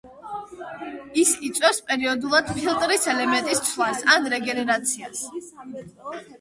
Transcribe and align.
ეს 1.23 1.33
იწვევს 1.49 1.81
პერიოდულად 1.91 2.49
ფილტრის 2.55 3.07
ელემენტის 3.15 3.63
ცვლას 3.69 4.03
ან 4.17 4.29
რეგენერაციას. 4.37 5.25